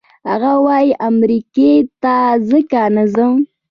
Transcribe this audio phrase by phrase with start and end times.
[0.29, 2.15] هغه وايي امریکې ته
[2.49, 3.33] ځکه نه ځم.